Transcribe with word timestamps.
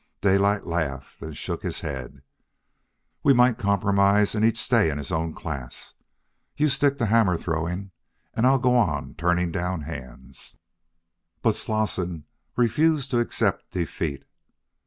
Daylight 0.21 0.65
laughed 0.65 1.21
and 1.21 1.37
shook 1.37 1.61
his 1.61 1.81
head. 1.81 2.23
"We 3.21 3.33
might 3.33 3.59
compromise, 3.59 4.33
and 4.33 4.43
each 4.43 4.57
stay 4.57 4.89
in 4.89 4.97
his 4.97 5.11
own 5.11 5.31
class. 5.35 5.93
You 6.57 6.69
stick 6.69 6.97
to 6.97 7.05
hammer 7.05 7.37
throwing, 7.37 7.91
and 8.33 8.47
I'll 8.47 8.57
go 8.57 8.75
on 8.75 9.13
turning 9.13 9.51
down 9.51 9.81
hands." 9.81 10.57
But 11.43 11.53
Slosson 11.53 12.23
refused 12.55 13.11
to 13.11 13.19
accept 13.19 13.69
defeat. 13.69 14.23